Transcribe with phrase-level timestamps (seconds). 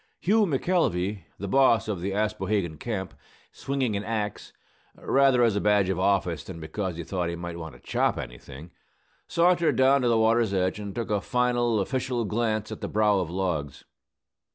[0.19, 3.13] Hughey McElvey, the boss of the Aspohegan camp,
[3.51, 4.51] swinging an axe
[4.95, 8.17] (rather as a badge of office than because he thought he might want to chop
[8.17, 8.71] anything),
[9.27, 13.19] sauntered down to the water's edge and took a final official glance at the brow
[13.19, 13.83] of logs.